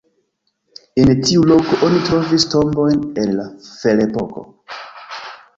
[1.01, 4.49] En tiu loko oni trovis tombojn el la ferepoko.